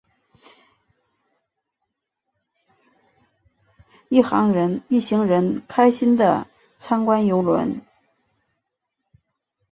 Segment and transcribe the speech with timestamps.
[4.09, 4.51] 一行
[5.27, 6.47] 人开心的
[6.79, 7.79] 参观邮轮。